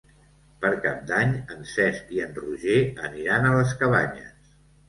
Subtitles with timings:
[0.63, 4.53] Per Cap d'Any en Cesc i en Roger aniran a les Cabanyes.